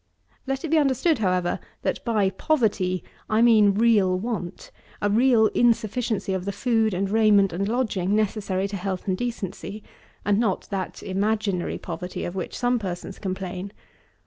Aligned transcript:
6. 0.35 0.39
Let 0.47 0.65
it 0.65 0.69
be 0.69 0.79
understood, 0.79 1.19
however, 1.19 1.59
that, 1.83 2.03
by 2.03 2.31
poverty, 2.31 3.03
I 3.29 3.43
mean 3.43 3.75
real 3.75 4.17
want, 4.17 4.71
a 4.99 5.11
real 5.11 5.45
insufficiency 5.53 6.33
of 6.33 6.45
the 6.45 6.51
food 6.51 6.95
and 6.95 7.07
raiment 7.07 7.53
and 7.53 7.67
lodging 7.69 8.15
necessary 8.15 8.67
to 8.69 8.77
health 8.77 9.07
and 9.07 9.15
decency; 9.15 9.83
and 10.25 10.39
not 10.39 10.67
that 10.71 11.03
imaginary 11.03 11.77
poverty, 11.77 12.25
of 12.25 12.33
which 12.33 12.57
some 12.57 12.79
persons 12.79 13.19
complain. 13.19 13.73